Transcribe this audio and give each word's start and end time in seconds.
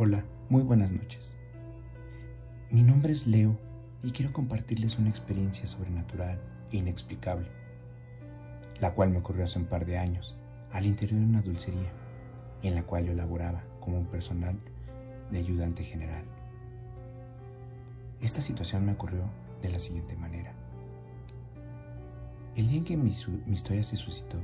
Hola, 0.00 0.22
muy 0.48 0.62
buenas 0.62 0.92
noches. 0.92 1.34
Mi 2.70 2.84
nombre 2.84 3.12
es 3.12 3.26
Leo 3.26 3.58
y 4.00 4.12
quiero 4.12 4.32
compartirles 4.32 4.96
una 4.96 5.08
experiencia 5.08 5.66
sobrenatural 5.66 6.38
e 6.70 6.76
inexplicable, 6.76 7.48
la 8.80 8.94
cual 8.94 9.10
me 9.10 9.18
ocurrió 9.18 9.44
hace 9.44 9.58
un 9.58 9.64
par 9.64 9.86
de 9.86 9.98
años 9.98 10.36
al 10.70 10.86
interior 10.86 11.18
de 11.18 11.26
una 11.26 11.42
dulcería 11.42 11.90
en 12.62 12.76
la 12.76 12.84
cual 12.84 13.06
yo 13.06 13.12
laboraba 13.12 13.64
como 13.80 13.98
un 13.98 14.06
personal 14.06 14.56
de 15.32 15.38
ayudante 15.38 15.82
general. 15.82 16.22
Esta 18.20 18.40
situación 18.40 18.86
me 18.86 18.92
ocurrió 18.92 19.24
de 19.62 19.70
la 19.70 19.80
siguiente 19.80 20.14
manera. 20.14 20.52
El 22.54 22.68
día 22.68 22.78
en 22.78 22.84
que 22.84 22.96
mi, 22.96 23.10
historia 23.52 23.82
se 23.82 23.96
suscitó 23.96 24.38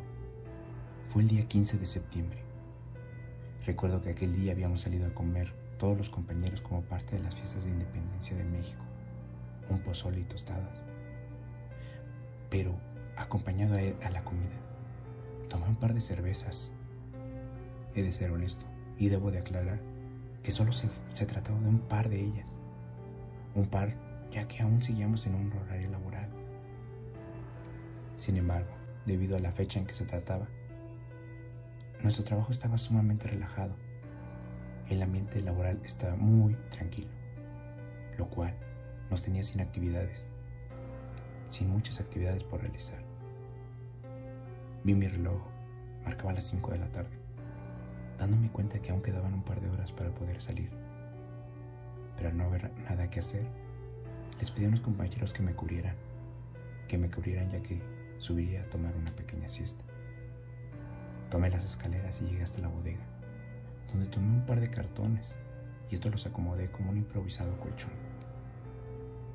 fue 1.10 1.22
el 1.22 1.28
día 1.28 1.46
15 1.46 1.78
de 1.78 1.86
septiembre. 1.86 2.43
Recuerdo 3.66 4.02
que 4.02 4.10
aquel 4.10 4.34
día 4.36 4.52
habíamos 4.52 4.82
salido 4.82 5.06
a 5.06 5.14
comer 5.14 5.50
todos 5.78 5.96
los 5.96 6.10
compañeros 6.10 6.60
como 6.60 6.82
parte 6.82 7.16
de 7.16 7.22
las 7.22 7.34
fiestas 7.34 7.64
de 7.64 7.70
independencia 7.70 8.36
de 8.36 8.44
México, 8.44 8.84
un 9.70 9.78
pozole 9.78 10.20
y 10.20 10.24
tostadas. 10.24 10.82
Pero, 12.50 12.74
acompañado 13.16 13.74
a, 13.74 14.10
la 14.10 14.22
comida, 14.22 14.56
tomé 15.48 15.66
un 15.66 15.76
par 15.76 15.94
de 15.94 16.02
cervezas. 16.02 16.70
He 17.94 18.02
de 18.02 18.12
ser 18.12 18.32
honesto 18.32 18.66
y 18.98 19.08
debo 19.08 19.30
de 19.30 19.38
aclarar 19.38 19.80
que 20.42 20.52
solo 20.52 20.72
se, 20.72 20.88
se 21.10 21.24
trataba 21.24 21.58
de 21.58 21.68
un 21.68 21.78
par 21.78 22.10
de 22.10 22.20
ellas. 22.20 22.54
Un 23.54 23.66
par 23.66 23.94
ya 24.30 24.46
que 24.46 24.62
aún 24.62 24.82
seguíamos 24.82 25.26
en 25.26 25.36
un 25.36 25.52
horario 25.52 25.90
laboral. 25.90 26.28
Sin 28.18 28.36
embargo, 28.36 28.72
debido 29.06 29.36
a 29.36 29.40
la 29.40 29.52
fecha 29.52 29.78
en 29.78 29.86
que 29.86 29.94
se 29.94 30.04
trataba, 30.04 30.48
nuestro 32.04 32.22
trabajo 32.22 32.52
estaba 32.52 32.76
sumamente 32.76 33.26
relajado. 33.26 33.74
El 34.90 35.02
ambiente 35.02 35.40
laboral 35.40 35.80
estaba 35.84 36.16
muy 36.16 36.54
tranquilo, 36.70 37.08
lo 38.18 38.28
cual 38.28 38.54
nos 39.10 39.22
tenía 39.22 39.42
sin 39.42 39.62
actividades, 39.62 40.30
sin 41.48 41.70
muchas 41.70 42.00
actividades 42.00 42.44
por 42.44 42.60
realizar. 42.60 42.98
Vi 44.84 44.94
mi 44.94 45.08
reloj, 45.08 45.40
marcaba 46.04 46.34
las 46.34 46.44
5 46.44 46.72
de 46.72 46.78
la 46.78 46.92
tarde, 46.92 47.16
dándome 48.18 48.50
cuenta 48.50 48.80
que 48.80 48.90
aún 48.90 49.00
quedaban 49.00 49.32
un 49.32 49.42
par 49.42 49.62
de 49.62 49.70
horas 49.70 49.90
para 49.90 50.10
poder 50.10 50.42
salir. 50.42 50.68
Pero 52.18 52.28
al 52.28 52.36
no 52.36 52.44
haber 52.44 52.70
nada 52.82 53.08
que 53.08 53.20
hacer, 53.20 53.46
les 54.38 54.50
pedí 54.50 54.66
a 54.66 54.68
unos 54.68 54.80
compañeros 54.80 55.32
que 55.32 55.42
me 55.42 55.54
cubrieran, 55.54 55.96
que 56.86 56.98
me 56.98 57.10
cubrieran 57.10 57.50
ya 57.50 57.62
que 57.62 57.80
subiría 58.18 58.60
a 58.60 58.68
tomar 58.68 58.94
una 58.94 59.10
pequeña 59.12 59.48
siesta. 59.48 59.83
Tomé 61.34 61.50
las 61.50 61.64
escaleras 61.64 62.20
y 62.20 62.26
llegué 62.26 62.44
hasta 62.44 62.60
la 62.60 62.68
bodega, 62.68 63.02
donde 63.90 64.06
tomé 64.06 64.36
un 64.36 64.46
par 64.46 64.60
de 64.60 64.70
cartones 64.70 65.36
y 65.90 65.96
estos 65.96 66.12
los 66.12 66.26
acomodé 66.26 66.70
como 66.70 66.92
un 66.92 66.98
improvisado 66.98 67.58
colchón, 67.58 67.90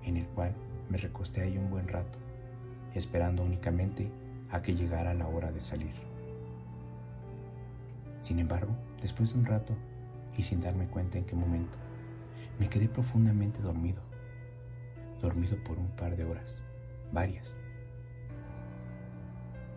en 0.05 0.15
el 0.15 0.25
cual 0.27 0.53
me 0.89 0.97
recosté 0.97 1.41
ahí 1.41 1.57
un 1.57 1.69
buen 1.69 1.89
rato, 1.89 2.17
esperando 2.95 3.43
únicamente 3.43 4.09
a 4.49 4.61
que 4.61 4.75
llegara 4.75 5.13
la 5.13 5.27
hora 5.27 5.51
de 5.51 5.59
salir. 5.59 5.91
Sin 8.21 8.39
embargo, 8.39 8.71
después 9.01 9.33
de 9.33 9.39
un 9.39 9.45
rato, 9.45 9.75
y 10.37 10.43
sin 10.43 10.61
darme 10.61 10.87
cuenta 10.87 11.17
en 11.17 11.25
qué 11.25 11.35
momento, 11.35 11.77
me 12.59 12.69
quedé 12.69 12.87
profundamente 12.87 13.59
dormido, 13.59 13.99
dormido 15.21 15.61
por 15.65 15.77
un 15.77 15.89
par 15.97 16.15
de 16.15 16.23
horas, 16.23 16.63
varias. 17.11 17.57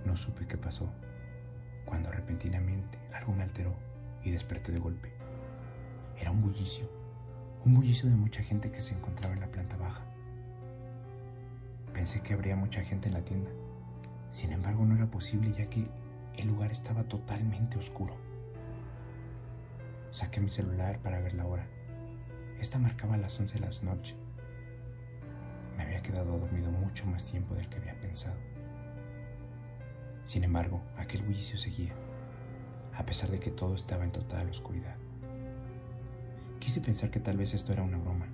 No 0.06 0.16
supe 0.16 0.46
qué 0.46 0.56
pasó, 0.56 0.88
cuando 1.84 2.10
repentinamente 2.10 2.98
algo 3.14 3.32
me 3.32 3.42
alteró 3.42 3.74
y 4.24 4.30
desperté 4.30 4.72
de 4.72 4.78
golpe. 4.78 5.12
Era 6.18 6.30
un 6.30 6.40
bullicio, 6.40 6.88
un 7.64 7.74
bullicio 7.74 8.08
de 8.08 8.16
mucha 8.16 8.42
gente 8.42 8.70
que 8.70 8.80
se 8.80 8.94
encontraba 8.94 9.34
en 9.34 9.40
la 9.40 9.50
planta 9.50 9.76
baja. 9.76 10.02
Pensé 11.92 12.20
que 12.20 12.34
habría 12.34 12.56
mucha 12.56 12.82
gente 12.82 13.08
en 13.08 13.14
la 13.14 13.24
tienda, 13.24 13.50
sin 14.30 14.52
embargo 14.52 14.84
no 14.84 14.96
era 14.96 15.06
posible 15.06 15.52
ya 15.52 15.68
que 15.68 15.88
el 16.36 16.48
lugar 16.48 16.72
estaba 16.72 17.04
totalmente 17.04 17.78
oscuro. 17.78 18.16
Saqué 20.10 20.40
mi 20.40 20.50
celular 20.50 20.98
para 21.00 21.20
ver 21.20 21.34
la 21.34 21.46
hora. 21.46 21.66
Esta 22.60 22.78
marcaba 22.78 23.16
las 23.16 23.38
11 23.38 23.54
de 23.54 23.60
la 23.60 23.70
noche. 23.82 24.14
Me 25.76 25.84
había 25.84 26.02
quedado 26.02 26.38
dormido 26.38 26.70
mucho 26.70 27.06
más 27.06 27.24
tiempo 27.24 27.54
del 27.54 27.68
que 27.68 27.76
había 27.76 27.98
pensado. 27.98 28.51
Sin 30.24 30.44
embargo, 30.44 30.80
aquel 30.96 31.22
bullicio 31.22 31.58
seguía, 31.58 31.92
a 32.96 33.04
pesar 33.04 33.30
de 33.30 33.40
que 33.40 33.50
todo 33.50 33.74
estaba 33.74 34.04
en 34.04 34.12
total 34.12 34.48
oscuridad. 34.50 34.96
Quise 36.60 36.80
pensar 36.80 37.10
que 37.10 37.20
tal 37.20 37.36
vez 37.36 37.54
esto 37.54 37.72
era 37.72 37.82
una 37.82 37.98
broma, 37.98 38.26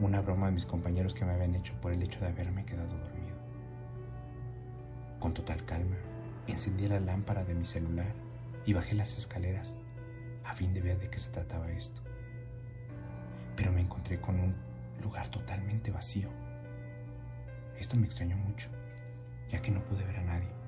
una 0.00 0.20
broma 0.20 0.46
de 0.46 0.52
mis 0.52 0.64
compañeros 0.64 1.14
que 1.14 1.24
me 1.24 1.32
habían 1.32 1.54
hecho 1.54 1.74
por 1.80 1.92
el 1.92 2.02
hecho 2.02 2.20
de 2.20 2.28
haberme 2.28 2.64
quedado 2.64 2.96
dormido. 2.96 3.36
Con 5.18 5.34
total 5.34 5.64
calma, 5.64 5.96
encendí 6.46 6.86
la 6.86 7.00
lámpara 7.00 7.44
de 7.44 7.54
mi 7.54 7.66
celular 7.66 8.14
y 8.64 8.72
bajé 8.72 8.94
las 8.94 9.16
escaleras 9.18 9.76
a 10.44 10.54
fin 10.54 10.72
de 10.72 10.80
ver 10.80 10.98
de 11.00 11.10
qué 11.10 11.18
se 11.18 11.30
trataba 11.30 11.70
esto. 11.72 12.00
Pero 13.56 13.72
me 13.72 13.80
encontré 13.80 14.20
con 14.20 14.38
un 14.38 14.54
lugar 15.02 15.28
totalmente 15.28 15.90
vacío. 15.90 16.28
Esto 17.78 17.96
me 17.96 18.06
extrañó 18.06 18.36
mucho, 18.36 18.68
ya 19.50 19.60
que 19.60 19.70
no 19.70 19.82
pude 19.84 20.04
ver 20.04 20.16
a 20.16 20.22
nadie. 20.22 20.61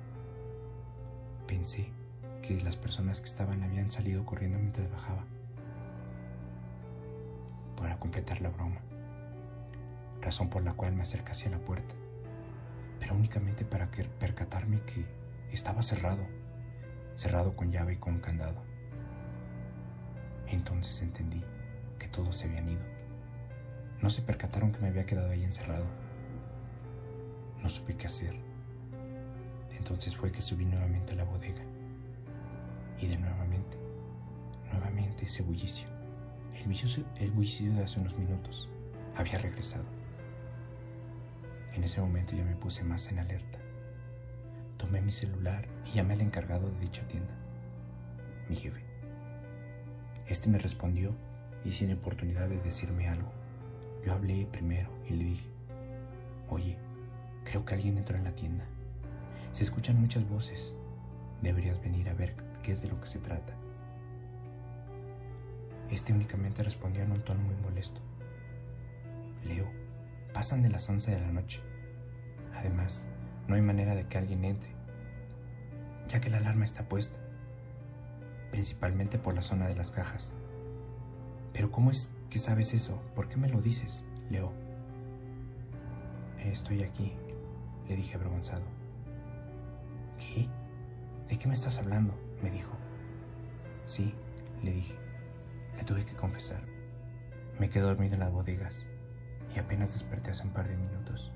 Pensé 1.47 1.89
que 2.41 2.59
las 2.61 2.75
personas 2.75 3.19
que 3.19 3.27
estaban 3.27 3.63
habían 3.63 3.91
salido 3.91 4.25
corriendo 4.25 4.57
mientras 4.57 4.91
bajaba 4.91 5.23
para 7.77 7.99
completar 7.99 8.41
la 8.41 8.49
broma, 8.49 8.81
razón 10.21 10.49
por 10.49 10.63
la 10.63 10.73
cual 10.73 10.93
me 10.93 11.03
acerqué 11.03 11.33
hacia 11.33 11.51
la 11.51 11.59
puerta, 11.59 11.93
pero 12.99 13.15
únicamente 13.15 13.65
para 13.65 13.91
que 13.91 14.05
percatarme 14.05 14.81
que 14.81 15.05
estaba 15.51 15.83
cerrado, 15.83 16.25
cerrado 17.15 17.55
con 17.55 17.71
llave 17.71 17.93
y 17.93 17.97
con 17.97 18.19
candado. 18.19 18.63
Entonces 20.47 21.01
entendí 21.01 21.43
que 21.99 22.07
todos 22.07 22.37
se 22.37 22.47
habían 22.47 22.69
ido. 22.69 22.83
No 24.01 24.09
se 24.09 24.21
percataron 24.21 24.71
que 24.71 24.79
me 24.79 24.89
había 24.89 25.05
quedado 25.05 25.31
ahí 25.31 25.43
encerrado. 25.43 25.85
No 27.61 27.69
supe 27.69 27.95
qué 27.97 28.07
hacer. 28.07 28.44
Entonces 29.77 30.15
fue 30.15 30.31
que 30.31 30.41
subí 30.41 30.65
nuevamente 30.65 31.13
a 31.13 31.17
la 31.17 31.23
bodega. 31.23 31.63
Y 32.99 33.07
de 33.07 33.17
nuevamente, 33.17 33.77
nuevamente 34.71 35.25
ese 35.25 35.43
bullicio. 35.43 35.87
El 36.53 36.65
bullicio, 36.65 37.03
el 37.17 37.31
bullicio 37.31 37.73
de 37.73 37.83
hace 37.83 37.99
unos 37.99 38.17
minutos 38.17 38.69
había 39.15 39.37
regresado. 39.37 39.85
En 41.73 41.83
ese 41.83 41.99
momento 41.99 42.35
ya 42.35 42.43
me 42.43 42.55
puse 42.55 42.83
más 42.83 43.09
en 43.11 43.19
alerta. 43.19 43.59
Tomé 44.77 45.01
mi 45.01 45.11
celular 45.11 45.67
y 45.85 45.95
llamé 45.95 46.13
al 46.13 46.21
encargado 46.21 46.69
de 46.69 46.79
dicha 46.79 47.05
tienda, 47.07 47.33
mi 48.49 48.55
jefe. 48.55 48.81
Este 50.27 50.49
me 50.49 50.57
respondió 50.57 51.13
y 51.63 51.71
sin 51.71 51.91
oportunidad 51.93 52.47
de 52.47 52.59
decirme 52.59 53.07
algo. 53.07 53.31
Yo 54.05 54.13
hablé 54.13 54.45
primero 54.45 54.89
y 55.07 55.13
le 55.13 55.23
dije, 55.23 55.49
oye, 56.49 56.77
creo 57.43 57.65
que 57.65 57.73
alguien 57.73 57.97
entró 57.97 58.17
en 58.17 58.23
la 58.23 58.35
tienda. 58.35 58.65
Se 59.55 59.63
escuchan 59.63 60.01
muchas 60.01 60.27
voces. 60.27 60.75
Deberías 61.41 61.79
venir 61.79 62.09
a 62.09 62.13
ver 62.13 62.35
qué 62.61 62.73
es 62.73 62.81
de 62.81 62.89
lo 62.89 62.99
que 62.99 63.07
se 63.07 63.19
trata. 63.19 63.53
Este 65.89 66.11
únicamente 66.11 66.61
respondió 66.61 67.03
en 67.03 67.11
un 67.11 67.21
tono 67.21 67.39
muy 67.41 67.55
molesto. 67.63 68.01
Leo, 69.45 69.65
pasan 70.33 70.61
de 70.61 70.67
las 70.67 70.89
11 70.89 71.09
de 71.09 71.21
la 71.21 71.31
noche. 71.31 71.61
Además, 72.53 73.07
no 73.47 73.55
hay 73.55 73.61
manera 73.61 73.95
de 73.95 74.05
que 74.09 74.17
alguien 74.17 74.43
entre, 74.43 74.75
ya 76.09 76.19
que 76.19 76.29
la 76.29 76.39
alarma 76.39 76.65
está 76.65 76.89
puesta, 76.89 77.17
principalmente 78.51 79.19
por 79.19 79.35
la 79.35 79.41
zona 79.41 79.69
de 79.69 79.75
las 79.75 79.89
cajas. 79.89 80.35
Pero 81.53 81.71
¿cómo 81.71 81.91
es 81.91 82.13
que 82.29 82.39
sabes 82.39 82.73
eso? 82.73 83.01
¿Por 83.15 83.29
qué 83.29 83.37
me 83.37 83.47
lo 83.47 83.61
dices, 83.61 84.03
Leo? 84.29 84.51
Estoy 86.43 86.83
aquí, 86.83 87.13
le 87.87 87.95
dije 87.95 88.15
avergonzado. 88.15 88.84
¿Qué? 90.19 90.47
¿De 91.29 91.37
qué 91.37 91.47
me 91.47 91.53
estás 91.53 91.77
hablando? 91.79 92.13
me 92.41 92.51
dijo. 92.51 92.75
Sí, 93.87 94.13
le 94.61 94.71
dije. 94.71 94.95
Le 95.77 95.83
tuve 95.83 96.05
que 96.05 96.15
confesar. 96.15 96.61
Me 97.59 97.69
quedé 97.69 97.83
dormido 97.83 98.13
en 98.13 98.19
las 98.19 98.31
bodegas 98.31 98.85
y 99.55 99.59
apenas 99.59 99.93
desperté 99.93 100.31
hace 100.31 100.43
un 100.43 100.53
par 100.53 100.67
de 100.67 100.75
minutos 100.75 101.31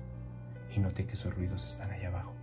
y 0.74 0.80
noté 0.80 1.06
que 1.06 1.14
esos 1.14 1.34
ruidos 1.34 1.64
están 1.64 1.90
allá 1.90 2.08
abajo. 2.08 2.34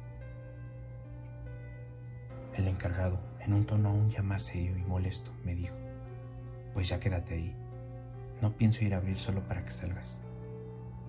El 2.56 2.68
encargado, 2.68 3.20
en 3.40 3.54
un 3.54 3.66
tono 3.66 3.90
aún 3.90 4.10
ya 4.10 4.24
más 4.24 4.44
serio 4.44 4.76
y 4.78 4.82
molesto, 4.82 5.32
me 5.44 5.54
dijo, 5.54 5.76
pues 6.74 6.90
ya 6.90 7.00
quédate 7.00 7.36
ahí. 7.36 7.56
No 8.42 8.54
pienso 8.54 8.84
ir 8.84 8.94
a 8.94 8.98
abrir 8.98 9.20
solo 9.20 9.42
para 9.48 9.64
que 9.64 9.72
salgas. 9.72 10.20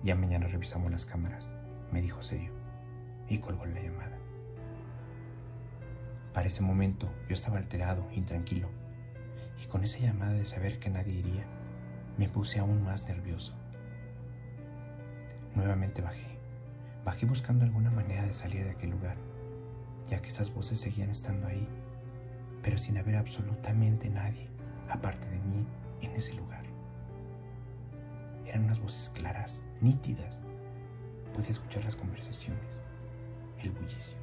Ya 0.03 0.15
mañana 0.15 0.47
revisamos 0.47 0.91
las 0.91 1.05
cámaras, 1.05 1.51
me 1.91 2.01
dijo 2.01 2.21
serio, 2.21 2.51
y 3.27 3.39
colgó 3.39 3.65
la 3.65 3.81
llamada. 3.81 4.17
Para 6.33 6.47
ese 6.47 6.61
momento 6.61 7.09
yo 7.27 7.33
estaba 7.33 7.57
alterado, 7.57 8.07
intranquilo, 8.11 8.69
y 9.63 9.67
con 9.67 9.83
esa 9.83 9.99
llamada 9.99 10.33
de 10.33 10.45
saber 10.45 10.79
que 10.79 10.89
nadie 10.89 11.13
iría, 11.13 11.45
Me 12.17 12.27
puse 12.27 12.59
aún 12.59 12.83
más 12.83 13.07
nervioso. 13.07 13.53
Nuevamente 15.55 16.01
bajé. 16.01 16.37
Bajé 17.05 17.25
buscando 17.25 17.63
alguna 17.63 17.91
manera 17.91 18.25
de 18.25 18.33
salir 18.33 18.65
de 18.65 18.71
aquel 18.71 18.89
lugar, 18.89 19.15
ya 20.09 20.21
que 20.21 20.27
esas 20.27 20.53
voces 20.53 20.81
seguían 20.81 21.09
estando 21.09 21.47
ahí, 21.47 21.65
pero 22.61 22.77
sin 22.77 22.97
haber 22.97 23.15
absolutamente 23.15 24.09
nadie, 24.09 24.49
aparte 24.89 25.25
de 25.29 25.39
mí, 25.39 25.65
en 26.01 26.11
ese 26.11 26.33
lugar. 26.33 26.63
Eran 28.45 28.65
unas 28.65 28.79
voces 28.79 29.09
claras, 29.15 29.63
nítidas. 29.79 30.41
Podía 31.33 31.51
escuchar 31.51 31.85
las 31.85 31.95
conversaciones, 31.95 32.81
el 33.63 33.71
bullicio. 33.71 34.18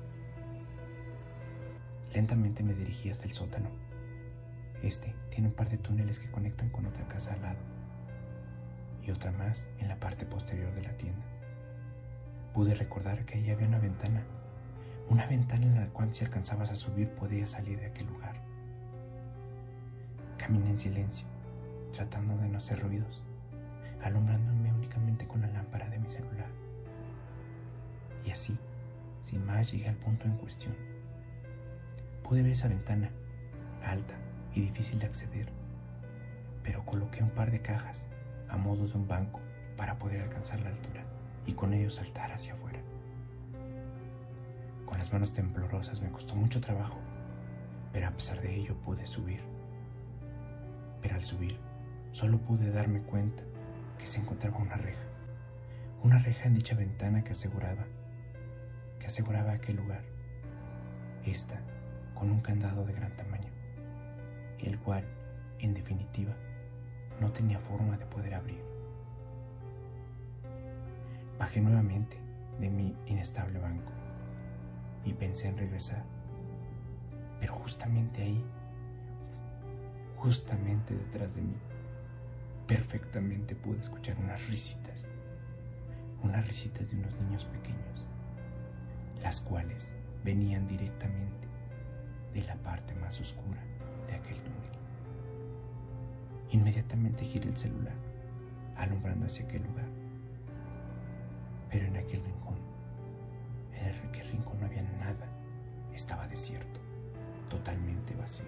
Lentamente 2.17 2.63
me 2.63 2.73
dirigí 2.73 3.11
hasta 3.11 3.27
el 3.27 3.33
sótano. 3.33 3.69
Este 4.83 5.15
tiene 5.29 5.49
un 5.49 5.55
par 5.55 5.69
de 5.69 5.77
túneles 5.77 6.19
que 6.19 6.31
conectan 6.31 6.71
con 6.71 6.87
otra 6.87 7.07
casa 7.09 7.35
al 7.35 7.43
lado 7.43 7.59
y 9.03 9.11
otra 9.11 9.33
más 9.33 9.69
en 9.81 9.89
la 9.89 9.97
parte 9.97 10.25
posterior 10.25 10.75
de 10.75 10.81
la 10.81 10.97
tienda. 10.97 11.27
Pude 12.55 12.75
recordar 12.75 13.27
que 13.27 13.37
ahí 13.37 13.51
había 13.51 13.69
una 13.69 13.81
ventana, 13.81 14.23
una 15.11 15.27
ventana 15.27 15.67
en 15.67 15.75
la 15.75 15.89
cual 15.89 16.15
si 16.15 16.25
alcanzabas 16.25 16.71
a 16.71 16.77
subir 16.77 17.11
podías 17.11 17.51
salir 17.51 17.79
de 17.81 17.85
aquel 17.85 18.07
lugar. 18.07 18.41
Caminé 20.39 20.71
en 20.71 20.79
silencio, 20.79 21.27
tratando 21.93 22.35
de 22.39 22.49
no 22.49 22.57
hacer 22.57 22.81
ruidos, 22.81 23.23
alumbrándome 24.03 24.73
únicamente 24.73 25.27
con 25.27 25.43
la 25.43 25.49
lámpara 25.49 25.87
de 25.91 25.99
mi 25.99 26.09
celular. 26.09 26.49
Y 28.25 28.31
así, 28.31 28.57
sin 29.23 29.45
más, 29.45 29.71
llegué 29.71 29.91
al 29.91 29.97
punto 29.97 30.25
en 30.25 30.39
cuestión. 30.39 30.96
Pude 32.29 32.43
ver 32.43 32.53
esa 32.53 32.67
ventana, 32.67 33.09
alta 33.85 34.15
y 34.53 34.61
difícil 34.61 34.99
de 34.99 35.07
acceder, 35.07 35.47
pero 36.65 36.85
coloqué 36.85 37.23
un 37.23 37.31
par 37.31 37.53
de 37.53 37.63
cajas 37.63 38.11
a 38.49 38.57
modo 38.57 38.89
de 38.89 38.95
un 38.95 39.07
banco 39.07 39.39
para 39.77 39.97
poder 39.97 40.23
alcanzar 40.23 40.61
la 40.61 40.71
altura 40.71 41.05
y 41.47 41.53
con 41.53 41.73
ello 41.73 41.89
saltar 41.89 42.33
hacia 42.33 42.55
afuera. 42.55 42.81
Con 44.87 44.99
las 44.99 45.13
manos 45.13 45.35
temblorosas 45.35 46.01
me 46.01 46.11
costó 46.11 46.35
mucho 46.35 46.61
trabajo, 46.61 46.99
pero 47.93 48.09
a 48.09 48.11
pesar 48.11 48.41
de 48.41 48.57
ello 48.57 48.75
pude 48.75 49.07
subir. 49.07 49.43
Pero 51.03 51.15
al 51.15 51.25
subir, 51.25 51.57
solo 52.11 52.39
pude 52.39 52.73
darme 52.73 53.03
cuenta 53.03 53.45
que 54.01 54.07
se 54.09 54.19
encontraba 54.19 54.59
una 54.59 54.75
reja, 54.75 55.07
una 56.03 56.19
reja 56.19 56.49
en 56.49 56.55
dicha 56.55 56.75
ventana 56.75 57.23
que 57.23 57.35
aseguraba, 57.35 57.85
que 58.99 59.07
aseguraba 59.07 59.53
aquel 59.53 59.77
lugar. 59.77 60.03
Esta 61.25 61.61
con 62.19 62.31
un 62.31 62.41
candado 62.41 62.85
de 62.85 62.93
gran 62.93 63.15
tamaño, 63.17 63.51
el 64.59 64.79
cual, 64.81 65.05
en 65.59 65.75
definitiva, 65.75 66.35
no 67.21 67.31
tenía 67.31 67.59
forma 67.61 67.97
de 67.97 68.07
poder 68.07 68.35
abrir. 68.35 68.63
Bajé 71.39 71.61
nuevamente 71.61 72.17
de 72.59 72.71
mi 72.71 72.97
inestable 73.07 73.59
banco 73.59 73.93
y 75.05 75.13
pensé 75.13 75.49
en 75.49 75.59
regresar, 75.59 76.03
pero 77.39 77.55
justamente 77.55 78.23
ahí, 78.23 78.45
justamente 80.17 80.95
detrás 80.95 81.35
de 81.35 81.43
mí, 81.43 81.57
perfectamente 82.67 83.55
pude 83.55 83.81
escuchar 83.81 84.17
unas 84.19 84.45
risitas, 84.49 85.09
unas 86.23 86.47
risitas 86.49 86.91
de 86.91 86.97
unos 86.97 87.15
niños 87.21 87.45
pequeños, 87.45 88.07
las 89.23 89.43
cuales 89.43 89.95
venían 90.25 90.67
directamente 90.67 91.46
de 92.37 92.43
la 92.43 92.57
parte 92.57 92.95
más 92.97 93.19
oscura 93.19 93.63
de 94.07 94.15
aquel 94.15 94.37
túnel. 94.43 94.71
Inmediatamente 96.51 97.25
giré 97.25 97.49
el 97.49 97.57
celular, 97.57 97.95
alumbrando 98.77 99.25
hacia 99.25 99.47
aquel 99.47 99.63
lugar. 99.63 99.87
Pero 101.71 101.87
en 101.87 101.97
aquel 101.97 102.23
rincón, 102.23 102.59
en 103.73 104.09
aquel 104.09 104.29
rincón 104.29 104.61
no 104.61 104.67
había 104.67 104.83
nada, 104.83 105.27
estaba 105.95 106.29
desierto, 106.29 106.79
totalmente 107.49 108.15
vacío. 108.15 108.45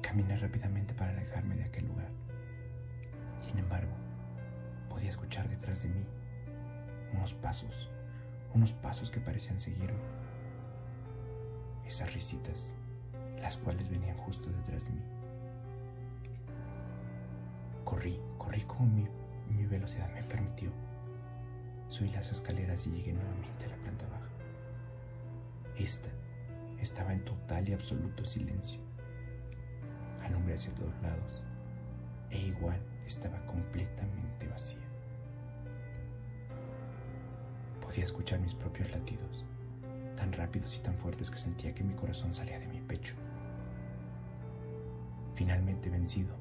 Caminé 0.00 0.38
rápidamente 0.38 0.94
para 0.94 1.10
alejarme 1.10 1.56
de 1.56 1.64
aquel 1.64 1.86
lugar. 1.86 2.08
Sin 3.40 3.58
embargo, 3.58 3.92
podía 4.88 5.10
escuchar 5.10 5.46
detrás 5.50 5.82
de 5.82 5.90
mí 5.90 6.06
unos 7.12 7.34
pasos, 7.34 7.90
unos 8.54 8.72
pasos 8.72 9.10
que 9.10 9.20
parecían 9.20 9.60
seguirme 9.60 10.23
esas 11.86 12.12
risitas, 12.14 12.74
las 13.40 13.56
cuales 13.58 13.88
venían 13.88 14.16
justo 14.18 14.48
detrás 14.50 14.84
de 14.84 14.90
mí. 14.90 15.02
Corrí, 17.84 18.18
corrí 18.38 18.62
como 18.62 18.86
mi, 18.86 19.06
mi 19.50 19.66
velocidad 19.66 20.10
me 20.12 20.22
permitió. 20.22 20.70
Subí 21.88 22.08
las 22.08 22.32
escaleras 22.32 22.86
y 22.86 22.90
llegué 22.90 23.12
nuevamente 23.12 23.66
a 23.66 23.68
la 23.68 23.76
planta 23.76 24.06
baja. 24.08 24.28
Esta 25.76 26.08
estaba 26.80 27.12
en 27.12 27.24
total 27.24 27.68
y 27.68 27.74
absoluto 27.74 28.24
silencio. 28.24 28.80
Alumbré 30.22 30.54
hacia 30.54 30.74
todos 30.74 30.94
lados 31.02 31.42
e 32.30 32.38
igual 32.38 32.80
estaba 33.06 33.38
completamente 33.46 34.48
vacía. 34.48 34.78
Podía 37.80 38.04
escuchar 38.04 38.40
mis 38.40 38.54
propios 38.54 38.90
latidos 38.90 39.44
tan 40.24 40.32
rápidos 40.32 40.74
y 40.74 40.78
tan 40.78 40.96
fuertes 40.96 41.30
que 41.30 41.36
sentía 41.36 41.74
que 41.74 41.84
mi 41.84 41.92
corazón 41.92 42.32
salía 42.32 42.58
de 42.58 42.66
mi 42.66 42.80
pecho. 42.80 43.14
Finalmente 45.34 45.90
vencido 45.90 46.34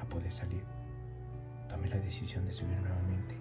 a 0.00 0.04
poder 0.04 0.32
salir, 0.32 0.64
tomé 1.68 1.86
la 1.86 1.98
decisión 1.98 2.44
de 2.44 2.52
subir 2.52 2.76
nuevamente 2.80 3.36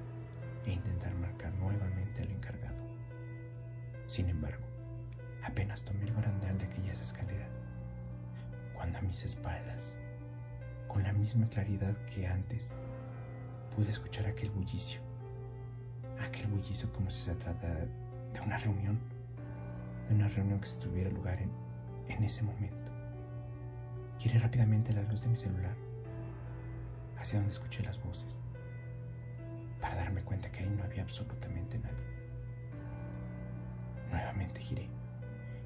e 0.64 0.74
intentar 0.74 1.12
marcar 1.16 1.52
nuevamente 1.56 2.22
al 2.22 2.30
encargado. 2.30 2.76
Sin 4.06 4.30
embargo, 4.30 4.64
apenas 5.44 5.82
tomé 5.82 6.04
el 6.04 6.14
barandal 6.14 6.56
de 6.60 6.66
aquellas 6.66 7.02
escaleras, 7.02 7.50
cuando 8.76 9.00
a 9.00 9.02
mis 9.02 9.24
espaldas, 9.24 9.98
con 10.88 11.02
la 11.02 11.14
misma 11.14 11.50
claridad 11.50 11.98
que 12.14 12.28
antes, 12.28 12.76
pude 13.76 13.90
escuchar 13.90 14.28
aquel 14.28 14.52
bullicio, 14.52 15.00
aquel 16.22 16.46
bullicio 16.46 16.94
como 16.94 17.10
si 17.10 17.24
se 17.24 17.34
tratara 17.34 17.88
de 18.34 18.40
una 18.40 18.60
reunión 18.60 19.17
una 20.10 20.28
reunión 20.30 20.60
que 20.60 20.68
se 20.68 20.80
tuviera 20.80 21.10
lugar 21.10 21.40
en, 21.42 21.52
en 22.08 22.24
ese 22.24 22.44
momento. 22.44 22.92
Giré 24.20 24.40
rápidamente 24.40 24.94
la 24.94 25.04
luz 25.04 25.22
de 25.22 25.28
mi 25.28 25.38
celular 25.38 25.76
hacia 27.20 27.40
donde 27.40 27.54
escuché 27.54 27.84
las 27.84 28.02
voces 28.04 28.40
para 29.82 29.96
darme 29.96 30.22
cuenta 30.22 30.52
que 30.52 30.64
ahí 30.64 30.70
no 30.70 30.84
había 30.84 31.04
absolutamente 31.04 31.78
nadie. 31.80 31.96
Nuevamente 34.12 34.62
giré 34.62 34.88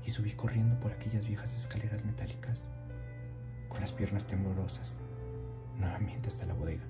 y 0.05 0.10
subí 0.10 0.31
corriendo 0.33 0.79
por 0.79 0.91
aquellas 0.91 1.25
viejas 1.25 1.55
escaleras 1.55 2.03
metálicas 2.03 2.67
con 3.69 3.79
las 3.81 3.91
piernas 3.91 4.25
temblorosas, 4.25 5.00
nuevamente 5.79 6.27
hasta 6.27 6.45
la 6.45 6.53
bodega, 6.53 6.83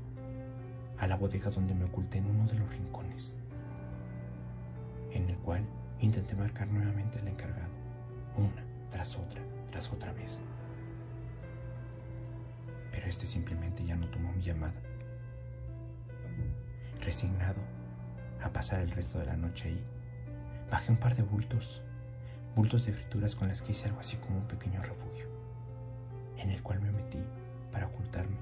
a 0.98 1.08
la 1.08 1.16
bodega 1.16 1.50
donde 1.50 1.76
me 1.76 1.86
oculté 1.86 2.18
en 2.18 2.28
uno 2.28 2.48
de 2.48 2.58
los 2.58 2.70
rincones, 2.72 3.36
en 5.12 5.30
el 5.30 5.38
cual 5.38 5.64
Intenté 6.02 6.36
marcar 6.36 6.68
nuevamente 6.68 7.20
al 7.20 7.28
encargado, 7.28 7.70
una 8.36 8.64
tras 8.90 9.16
otra, 9.16 9.40
tras 9.70 9.92
otra 9.94 10.12
vez. 10.14 10.42
Pero 12.92 13.06
este 13.06 13.28
simplemente 13.28 13.86
ya 13.86 13.96
no 13.96 14.08
tomó 14.10 14.34
mi 14.34 14.42
llamada. 14.42 14.82
Resignado 17.02 17.62
a 18.44 18.50
pasar 18.50 18.82
el 18.82 18.90
resto 18.90 19.20
de 19.20 19.28
la 19.28 19.38
noche 19.38 19.70
ahí, 19.70 19.86
bajé 20.72 20.92
un 20.92 20.98
par 20.98 21.16
de 21.16 21.22
bultos, 21.22 21.84
bultos 22.56 22.86
de 22.88 22.94
frituras 22.94 23.36
con 23.36 23.48
las 23.48 23.62
que 23.62 23.74
hice 23.74 23.88
algo 23.88 24.00
así 24.00 24.18
como 24.18 24.40
un 24.40 24.48
pequeño 24.48 24.82
refugio, 24.82 25.28
en 26.38 26.50
el 26.50 26.64
cual 26.64 26.82
me 26.82 26.92
metí 26.92 27.24
para 27.72 27.86
ocultarme, 27.86 28.38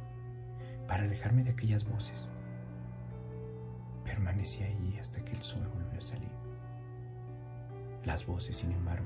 para 0.88 1.04
alejarme 1.04 1.44
de 1.44 1.52
aquellas 1.52 1.84
voces. 1.84 2.30
Permanecí 4.06 4.64
allí 4.64 4.98
hasta 4.98 5.24
que 5.26 5.34
el 5.34 5.42
sol 5.42 5.68
volvió 5.74 6.00
a 6.00 6.02
salir. 6.02 6.49
Las 8.06 8.26
voces, 8.26 8.58
sin 8.58 8.72
embargo, 8.72 9.06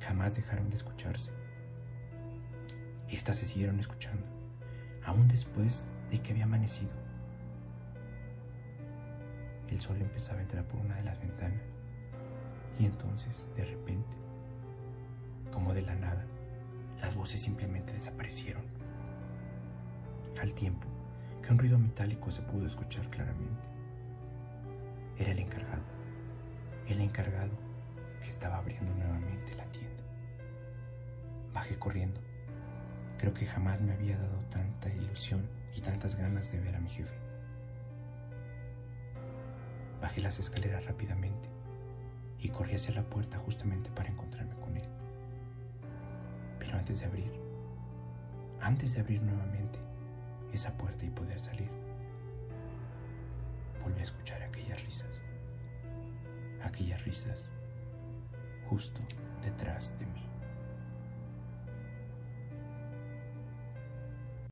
jamás 0.00 0.34
dejaron 0.34 0.70
de 0.70 0.76
escucharse. 0.76 1.32
Estas 3.10 3.36
se 3.36 3.46
siguieron 3.46 3.78
escuchando, 3.78 4.26
aún 5.04 5.28
después 5.28 5.88
de 6.10 6.20
que 6.20 6.32
había 6.32 6.44
amanecido. 6.44 6.90
El 9.68 9.80
sol 9.80 9.96
empezaba 10.00 10.38
a 10.38 10.42
entrar 10.42 10.64
por 10.64 10.80
una 10.80 10.96
de 10.96 11.04
las 11.04 11.20
ventanas 11.20 11.60
y 12.78 12.86
entonces, 12.86 13.48
de 13.56 13.64
repente, 13.64 14.16
como 15.52 15.74
de 15.74 15.82
la 15.82 15.94
nada, 15.94 16.24
las 17.00 17.14
voces 17.14 17.40
simplemente 17.40 17.92
desaparecieron. 17.92 18.64
Al 20.40 20.52
tiempo 20.52 20.86
que 21.42 21.52
un 21.52 21.58
ruido 21.58 21.78
metálico 21.78 22.30
se 22.30 22.42
pudo 22.42 22.66
escuchar 22.66 23.08
claramente. 23.10 23.62
Era 25.18 25.32
el 25.32 25.38
encargado. 25.38 25.82
El 26.88 27.00
encargado 27.00 27.52
estaba 28.28 28.58
abriendo 28.58 28.92
nuevamente 28.94 29.54
la 29.54 29.64
tienda. 29.66 30.02
Bajé 31.52 31.78
corriendo 31.78 32.20
Creo 33.24 33.32
que 33.32 33.46
jamás 33.46 33.80
me 33.80 33.92
había 33.92 34.18
dado 34.18 34.38
tanta 34.50 34.90
ilusión 34.90 35.48
y 35.74 35.80
tantas 35.80 36.16
ganas 36.16 36.52
de 36.52 36.60
ver 36.60 36.76
a 36.76 36.80
mi 36.80 36.90
jefe. 36.90 37.14
Bajé 40.00 40.20
las 40.20 40.38
escaleras 40.38 40.84
rápidamente 40.84 41.48
y 42.38 42.50
corrí 42.50 42.74
hacia 42.74 42.94
la 42.94 43.02
puerta 43.02 43.38
justamente 43.38 43.88
para 43.90 44.10
encontrarme 44.10 44.54
con 44.56 44.76
él. 44.76 44.84
Pero 46.58 46.76
antes 46.76 47.00
de 47.00 47.06
abrir, 47.06 47.32
antes 48.60 48.92
de 48.92 49.00
abrir 49.00 49.22
nuevamente 49.22 49.78
esa 50.52 50.76
puerta 50.76 51.04
y 51.04 51.10
poder 51.10 51.40
salir, 51.40 51.70
volví 53.82 54.00
a 54.00 54.04
escuchar 54.04 54.42
aquellas 54.42 54.84
risas, 54.84 55.24
aquellas 56.62 57.02
risas 57.04 57.48
justo 58.68 59.00
detrás 59.42 59.98
de 59.98 60.06
mí. 60.06 60.33